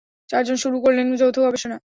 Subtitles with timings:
[0.29, 1.77] চারজন শুরু করলেন যৌথ গবেষণা।